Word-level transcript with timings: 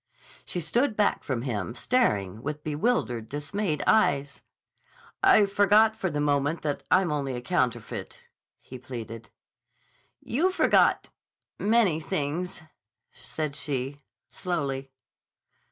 She 0.45 0.59
stood 0.59 0.95
back 0.97 1.23
from 1.23 1.43
him, 1.43 1.75
staring 1.75 2.41
with 2.41 2.63
bewildered, 2.63 3.29
dismayed 3.29 3.83
eyes. 3.85 4.41
"I 5.21 5.45
forgot 5.45 5.95
for 5.95 6.09
the 6.09 6.19
moment 6.19 6.63
that 6.63 6.81
I'm 6.89 7.11
only 7.11 7.35
a 7.35 7.41
counterfeit," 7.41 8.19
he 8.59 8.79
pleaded. 8.79 9.29
"You 10.19 10.49
forgot—many 10.49 11.99
things," 11.99 12.63
said 13.13 13.55
she 13.55 13.97
slowly. 14.31 14.89